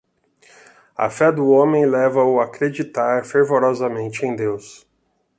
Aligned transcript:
a 0.97 1.09
fé 1.11 1.31
do 1.31 1.47
homem 1.51 1.85
leva-o 1.85 2.39
a 2.41 2.45
acreditar 2.45 3.23
fervorosamente 3.23 4.25
em 4.25 4.35
deus 4.35 4.87